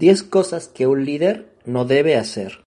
[0.00, 2.64] 10 cosas que un líder no debe hacer.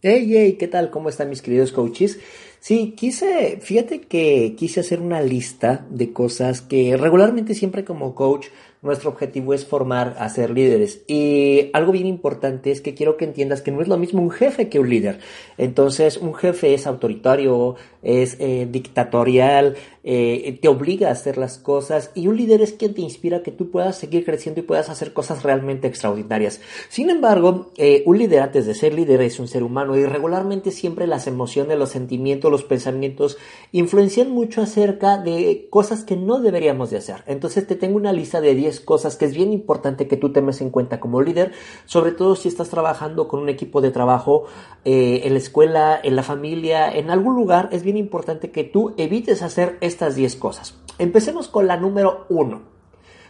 [0.00, 0.92] Hey, hey, ¿qué tal?
[0.92, 2.20] ¿Cómo están mis queridos coaches?
[2.60, 8.48] Sí, quise, fíjate que quise hacer una lista de cosas que regularmente siempre como coach
[8.80, 11.02] nuestro objetivo es formar a ser líderes.
[11.06, 14.30] Y algo bien importante es que quiero que entiendas que no es lo mismo un
[14.30, 15.18] jefe que un líder.
[15.56, 22.12] Entonces, un jefe es autoritario, es eh, dictatorial, eh, te obliga a hacer las cosas
[22.14, 24.88] y un líder es quien te inspira a que tú puedas seguir creciendo y puedas
[24.88, 26.60] hacer cosas realmente extraordinarias.
[26.88, 30.70] Sin embargo, eh, un líder antes de ser líder es un ser humano y regularmente
[30.70, 33.38] siempre las emociones, los sentimientos, los pensamientos
[33.72, 37.22] influencian mucho acerca de cosas que no deberíamos de hacer.
[37.26, 40.60] Entonces te tengo una lista de 10 cosas que es bien importante que tú temes
[40.60, 41.52] en cuenta como líder,
[41.84, 44.44] sobre todo si estás trabajando con un equipo de trabajo
[44.84, 49.42] en la escuela, en la familia, en algún lugar, es bien importante que tú evites
[49.42, 50.74] hacer estas 10 cosas.
[50.98, 52.77] Empecemos con la número 1.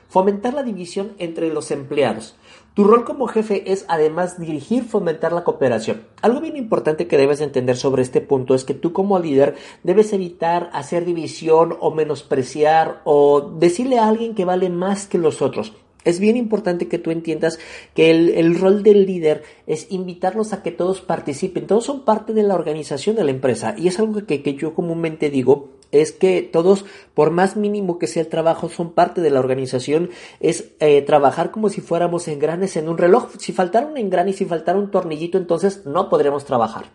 [0.08, 2.34] Fomentar la división entre los empleados.
[2.74, 6.04] Tu rol como jefe es además dirigir, fomentar la cooperación.
[6.22, 10.12] Algo bien importante que debes entender sobre este punto es que tú como líder debes
[10.12, 15.72] evitar hacer división o menospreciar o decirle a alguien que vale más que los otros.
[16.04, 17.58] Es bien importante que tú entiendas
[17.94, 21.66] que el, rol del líder es invitarlos a que todos participen.
[21.66, 23.74] Todos son parte de la organización de la empresa.
[23.76, 28.22] Y es algo que, yo comúnmente digo, es que todos, por más mínimo que sea
[28.22, 30.10] el trabajo, son parte de la organización.
[30.40, 33.30] Es eh, trabajar como si fuéramos engranes en un reloj.
[33.38, 36.86] Si faltara un engrane y si faltara un tornillito, entonces no podremos trabajar.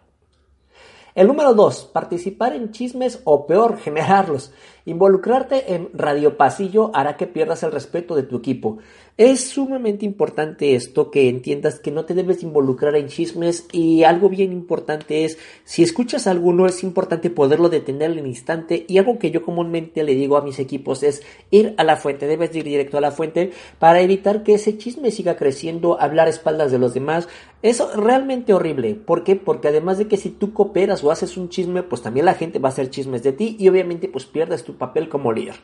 [1.15, 4.51] El número dos, participar en chismes o peor, generarlos.
[4.85, 8.79] Involucrarte en Radio Pasillo hará que pierdas el respeto de tu equipo.
[9.15, 14.27] Es sumamente importante esto que entiendas que no te debes involucrar en chismes y algo
[14.27, 19.19] bien importante es si escuchas alguno es importante poderlo detener en el instante y algo
[19.19, 22.63] que yo comúnmente le digo a mis equipos es ir a la fuente, debes ir
[22.63, 26.79] directo a la fuente para evitar que ese chisme siga creciendo, hablar a espaldas de
[26.79, 27.27] los demás.
[27.61, 28.95] Es realmente horrible.
[28.95, 29.35] ¿Por qué?
[29.35, 32.57] Porque además de que si tú cooperas o haces un chisme, pues también la gente
[32.57, 35.57] va a hacer chismes de ti y obviamente pues pierdes tu papel como líder.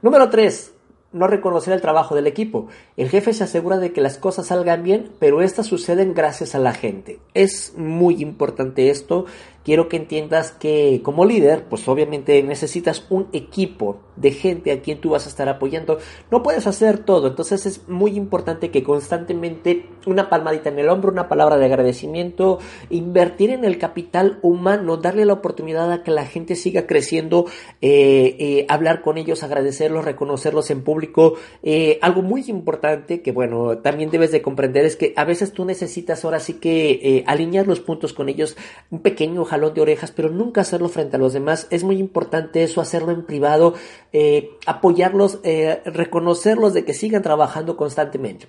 [0.00, 0.73] Número 3
[1.14, 2.66] no reconocer el trabajo del equipo.
[2.98, 6.58] El jefe se asegura de que las cosas salgan bien, pero estas suceden gracias a
[6.58, 7.20] la gente.
[7.32, 9.24] Es muy importante esto
[9.64, 15.00] quiero que entiendas que como líder, pues obviamente necesitas un equipo de gente a quien
[15.00, 15.98] tú vas a estar apoyando.
[16.30, 21.10] No puedes hacer todo, entonces es muy importante que constantemente una palmadita en el hombro,
[21.10, 22.58] una palabra de agradecimiento,
[22.90, 27.46] invertir en el capital humano, darle la oportunidad a que la gente siga creciendo,
[27.80, 31.34] eh, eh, hablar con ellos, agradecerlos, reconocerlos en público.
[31.62, 35.64] Eh, algo muy importante que bueno, también debes de comprender es que a veces tú
[35.64, 38.56] necesitas ahora sí que alinear los puntos con ellos,
[38.90, 41.66] un pequeño de orejas, pero nunca hacerlo frente a los demás.
[41.70, 43.74] Es muy importante eso, hacerlo en privado,
[44.12, 48.48] eh, apoyarlos, eh, reconocerlos de que sigan trabajando constantemente.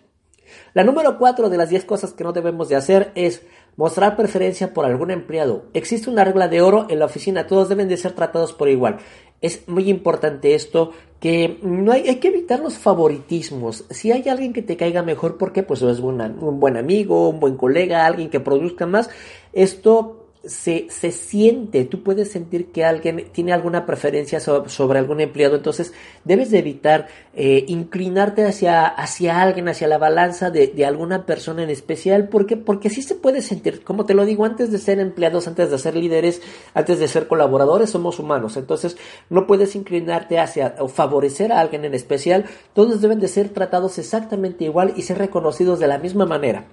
[0.73, 3.41] La número cuatro de las 10 cosas que no debemos de hacer es
[3.77, 5.65] mostrar preferencia por algún empleado.
[5.73, 8.97] Existe una regla de oro en la oficina, todos deben de ser tratados por igual.
[9.41, 13.85] Es muy importante esto, que no hay, hay que evitar los favoritismos.
[13.89, 17.57] Si hay alguien que te caiga mejor, porque pues es un buen amigo, un buen
[17.57, 19.09] colega, alguien que produzca más,
[19.53, 25.55] esto se, se, siente, tú puedes sentir que alguien tiene alguna preferencia sobre, algún empleado,
[25.55, 31.25] entonces debes de evitar eh, inclinarte hacia, hacia alguien, hacia la balanza de, de, alguna
[31.25, 34.77] persona en especial, porque porque sí se puede sentir, como te lo digo, antes de
[34.77, 36.41] ser empleados, antes de ser líderes,
[36.73, 38.97] antes de ser colaboradores, somos humanos, entonces
[39.29, 43.97] no puedes inclinarte hacia o favorecer a alguien en especial, todos deben de ser tratados
[43.97, 46.65] exactamente igual y ser reconocidos de la misma manera.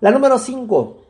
[0.00, 1.09] La número 5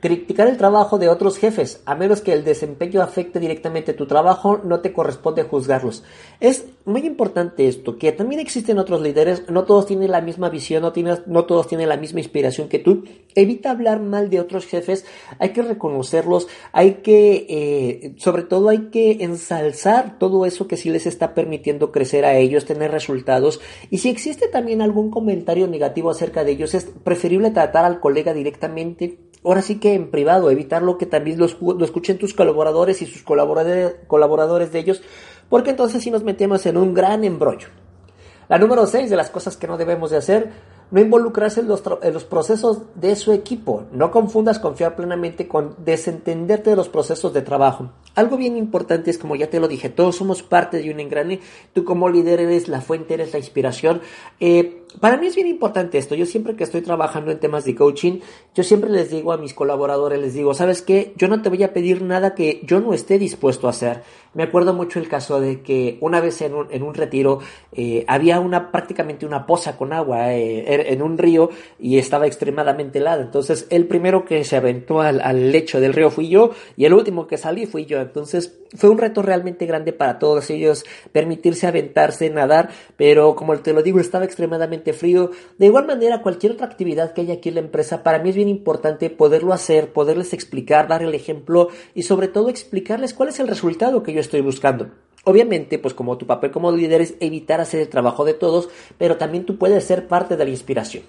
[0.00, 4.60] Criticar el trabajo de otros jefes, a menos que el desempeño afecte directamente tu trabajo,
[4.62, 6.04] no te corresponde juzgarlos.
[6.40, 10.82] Es muy importante esto, que también existen otros líderes, no todos tienen la misma visión,
[10.82, 13.04] no, todos tienen la misma inspiración que tú.
[13.34, 15.04] Evita hablar mal de otros jefes,
[15.38, 20.90] hay que reconocerlos, hay que, eh, sobre todo hay que ensalzar todo eso que sí
[20.90, 23.60] les está permitiendo crecer a ellos, tener resultados.
[23.90, 28.34] Y si existe también algún comentario negativo acerca de ellos, es preferible tratar al colega
[28.34, 31.46] directamente ahora sí que en privado, evitarlo que también lo,
[31.84, 35.02] escuchen tus colaboradores y sus colaboradores, colaboradores de ellos,
[35.48, 37.68] porque entonces sí nos metemos en un gran embrollo.
[38.48, 40.52] La número 6 de las cosas que no debemos de hacer,
[40.90, 43.84] no involucrarse en los, en los, procesos de su equipo.
[43.90, 47.90] No confundas confiar plenamente con desentenderte de los procesos de trabajo.
[48.14, 51.40] Algo bien importante es, como ya te lo dije, todos somos parte de un engrane.
[51.72, 54.00] Tú como líder eres la fuente, eres la inspiración.
[54.38, 56.14] Eh, para mí es bien importante esto.
[56.14, 58.20] Yo siempre que estoy trabajando en temas de coaching,
[58.54, 61.12] yo siempre les digo a mis colaboradores, les digo, ¿sabes qué?
[61.16, 64.02] Yo no te voy a pedir nada que yo no esté dispuesto a hacer.
[64.34, 67.40] Me acuerdo mucho el caso de que una vez en un, en un retiro
[67.72, 71.48] eh, había una prácticamente una poza con agua eh, er, en un río
[71.78, 73.22] y estaba extremadamente helada.
[73.22, 76.92] Entonces el primero que se aventó al, al lecho del río fui yo y el
[76.92, 77.98] último que salí fui yo.
[77.98, 83.72] Entonces fue un reto realmente grande para todos ellos permitirse aventarse, nadar, pero como te
[83.72, 85.30] lo digo, estaba extremadamente frío.
[85.58, 88.36] De igual manera, cualquier otra actividad que haya aquí en la empresa, para mí es
[88.36, 93.40] bien importante poderlo hacer, poderles explicar, dar el ejemplo y sobre todo explicarles cuál es
[93.40, 94.90] el resultado que yo estoy buscando.
[95.24, 99.16] Obviamente, pues como tu papel como líder es evitar hacer el trabajo de todos, pero
[99.16, 101.02] también tú puedes ser parte de la inspiración.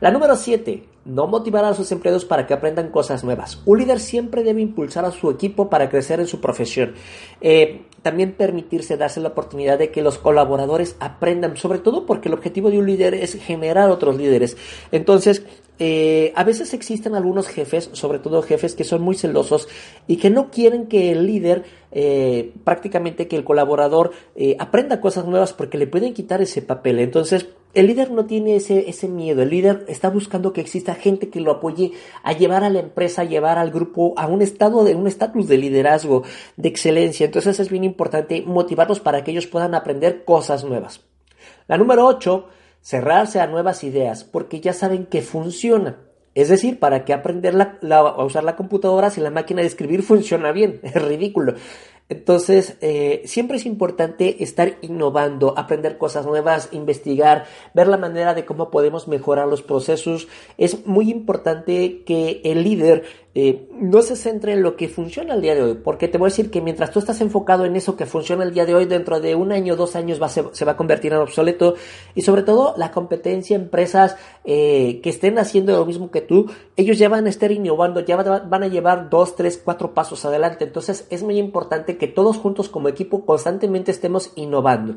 [0.00, 0.82] La número 7.
[1.04, 3.62] No motivar a sus empleados para que aprendan cosas nuevas.
[3.64, 6.94] Un líder siempre debe impulsar a su equipo para crecer en su profesión.
[7.40, 12.34] Eh, también permitirse darse la oportunidad de que los colaboradores aprendan, sobre todo porque el
[12.34, 14.58] objetivo de un líder es generar otros líderes.
[14.92, 15.42] Entonces,
[15.78, 19.68] eh, a veces existen algunos jefes, sobre todo jefes que son muy celosos
[20.06, 25.24] y que no quieren que el líder, eh, prácticamente que el colaborador eh, aprenda cosas
[25.24, 26.98] nuevas porque le pueden quitar ese papel.
[26.98, 31.28] Entonces, el líder no tiene ese, ese miedo, el líder está buscando que exista gente
[31.28, 31.92] que lo apoye
[32.22, 35.48] a llevar a la empresa, a llevar al grupo a un estado de un estatus
[35.48, 36.22] de liderazgo,
[36.56, 37.26] de excelencia.
[37.26, 41.00] Entonces es bien importante motivarlos para que ellos puedan aprender cosas nuevas.
[41.66, 42.46] La número 8
[42.80, 45.96] cerrarse a nuevas ideas porque ya saben que funciona.
[46.34, 47.54] Es decir, ¿para qué aprender
[47.90, 50.80] a usar la computadora si la máquina de escribir funciona bien?
[50.82, 51.54] Es ridículo.
[52.14, 58.44] Entonces, eh, siempre es importante estar innovando, aprender cosas nuevas, investigar, ver la manera de
[58.44, 60.28] cómo podemos mejorar los procesos.
[60.56, 63.02] Es muy importante que el líder
[63.36, 66.26] eh, no se centre en lo que funciona el día de hoy, porque te voy
[66.26, 68.84] a decir que mientras tú estás enfocado en eso que funciona el día de hoy,
[68.84, 71.74] dentro de un año, dos años va, se, va a convertir en obsoleto
[72.14, 76.96] y sobre todo la competencia, empresas eh, que estén haciendo lo mismo que tú, ellos
[76.96, 80.62] ya van a estar innovando, ya van a llevar dos, tres, cuatro pasos adelante.
[80.62, 84.96] Entonces es muy importante que todos juntos como equipo constantemente estemos innovando.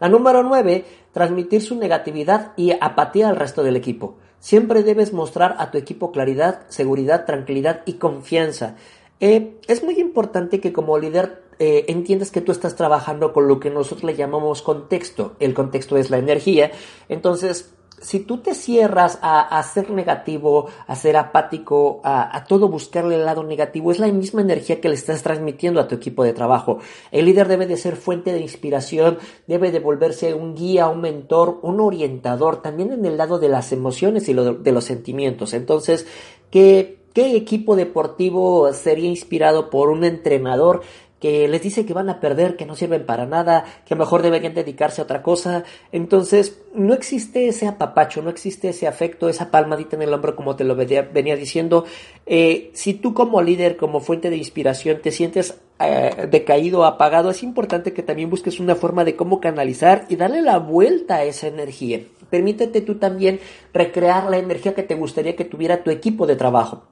[0.00, 4.16] La número nueve, transmitir su negatividad y apatía al resto del equipo.
[4.40, 8.76] Siempre debes mostrar a tu equipo claridad, seguridad, tranquilidad y confianza.
[9.20, 13.60] Eh, es muy importante que como líder eh, entiendas que tú estás trabajando con lo
[13.60, 15.36] que nosotros le llamamos contexto.
[15.38, 16.72] El contexto es la energía.
[17.08, 23.24] Entonces, si tú te cierras a, ser negativo, a ser apático, a, todo buscarle el
[23.24, 26.78] lado negativo, es la misma energía que le estás transmitiendo a tu equipo de trabajo.
[27.10, 31.60] El líder debe de ser fuente de inspiración, debe de volverse un guía, un mentor,
[31.62, 35.54] un orientador, también en el lado de las emociones y de los sentimientos.
[35.54, 36.06] Entonces,
[36.50, 40.82] ¿qué, ¿qué equipo deportivo sería inspirado por un entrenador
[41.22, 44.54] que les dice que van a perder, que no sirven para nada, que mejor deberían
[44.54, 45.62] dedicarse a otra cosa.
[45.92, 50.56] Entonces, no existe ese apapacho, no existe ese afecto, esa palmadita en el hombro como
[50.56, 51.84] te lo venía, diciendo.
[52.26, 57.44] Eh, si tú como líder, como fuente de inspiración, te sientes eh, decaído, apagado, es
[57.44, 61.46] importante que también busques una forma de cómo canalizar y darle la vuelta a esa
[61.46, 62.00] energía.
[62.30, 63.38] Permítete tú también
[63.72, 66.82] recrear la energía que te gustaría que tuviera tu equipo de trabajo.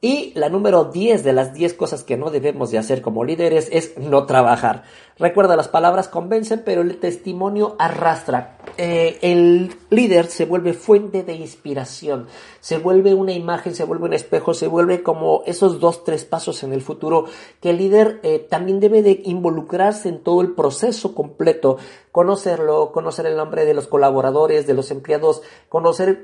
[0.00, 3.68] Y la número 10 de las 10 cosas que no debemos de hacer como líderes
[3.72, 4.84] es no trabajar.
[5.18, 8.58] Recuerda, las palabras convencen, pero el testimonio arrastra.
[8.76, 12.28] Eh, el líder se vuelve fuente de inspiración,
[12.60, 16.62] se vuelve una imagen, se vuelve un espejo, se vuelve como esos dos, tres pasos
[16.62, 17.24] en el futuro
[17.60, 21.78] que el líder eh, también debe de involucrarse en todo el proceso completo,
[22.12, 26.22] conocerlo, conocer el nombre de los colaboradores, de los empleados, conocer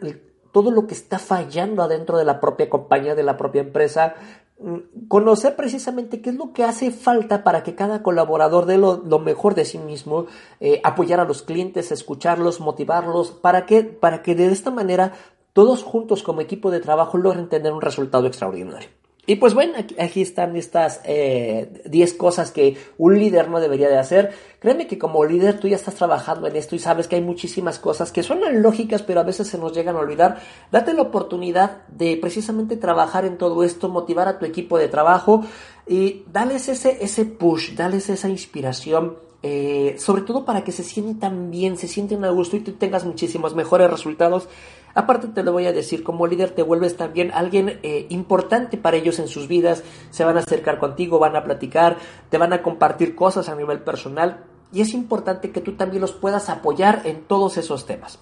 [0.54, 4.14] todo lo que está fallando adentro de la propia compañía, de la propia empresa,
[4.60, 9.18] mm, conocer precisamente qué es lo que hace falta para que cada colaborador dé lo,
[9.18, 10.26] mejor de sí mismo,
[10.60, 13.66] eh, apoyar a los clientes, escucharlos, motivarlos, para
[13.98, 15.14] para que de esta manera
[15.54, 18.88] todos juntos como equipo de trabajo logren tener un resultado extraordinario.
[19.26, 23.98] Y pues bueno, aquí, están estas 10 eh, cosas que un líder no debería de
[23.98, 24.32] hacer.
[24.58, 27.78] Créeme que como líder tú ya estás trabajando en esto y sabes que hay muchísimas
[27.78, 30.40] cosas que suenan lógicas, pero a veces se nos llegan a olvidar.
[30.70, 35.44] Date la oportunidad de precisamente trabajar en todo esto, motivar a tu equipo de trabajo
[35.86, 41.50] y dales ese, ese push, dales esa inspiración eh, sobre todo para que se sientan
[41.50, 44.48] bien, se sienten a gusto y tengas muchísimos mejores resultados.
[44.94, 48.96] Aparte te lo voy a decir, como líder te vuelves también alguien eh, importante para
[48.96, 51.96] ellos en sus vidas, se van a acercar contigo, van a platicar,
[52.30, 56.12] te van a compartir cosas a nivel personal y es importante que tú también los
[56.12, 58.18] puedas apoyar en todos esos temas.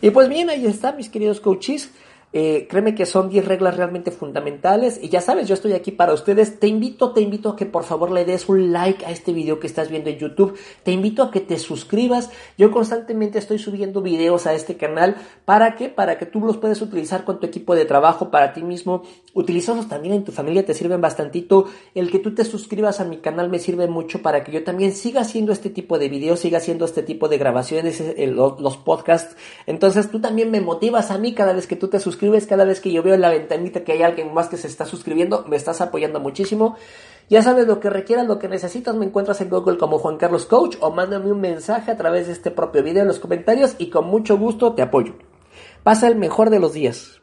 [0.00, 1.90] Y pues bien, ahí está, mis queridos coaches.
[2.34, 6.12] Eh, créeme que son 10 reglas realmente fundamentales y ya sabes, yo estoy aquí para
[6.12, 6.60] ustedes.
[6.60, 9.58] Te invito, te invito a que por favor le des un like a este video
[9.58, 10.58] que estás viendo en YouTube.
[10.82, 12.30] Te invito a que te suscribas.
[12.58, 15.16] Yo constantemente estoy subiendo videos a este canal.
[15.46, 15.88] ¿Para qué?
[15.88, 19.02] Para que tú los puedas utilizar con tu equipo de trabajo, para ti mismo.
[19.32, 21.66] Utilizarlos también en tu familia, te sirven bastantito.
[21.94, 24.92] El que tú te suscribas a mi canal me sirve mucho para que yo también
[24.92, 29.36] siga haciendo este tipo de videos, siga haciendo este tipo de grabaciones, eh, los podcasts.
[29.66, 32.80] Entonces tú también me motivas a mí cada vez que tú te suscribes cada vez
[32.80, 35.56] que yo veo en la ventanita que hay alguien más que se está suscribiendo, me
[35.56, 36.76] estás apoyando muchísimo.
[37.30, 40.46] Ya sabes lo que requieras, lo que necesitas, me encuentras en Google como Juan Carlos
[40.46, 43.90] Coach o mándame un mensaje a través de este propio video en los comentarios y
[43.90, 45.14] con mucho gusto te apoyo.
[45.82, 47.20] Pasa el mejor de los días.